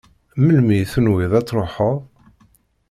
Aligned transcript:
Melmi 0.43 0.75
i 0.83 0.85
tenwiḍ 0.91 1.31
ad 1.39 1.45
tṛuḥeḍ? 1.47 1.97